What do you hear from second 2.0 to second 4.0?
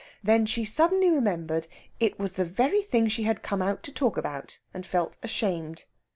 was the very thing she had come out to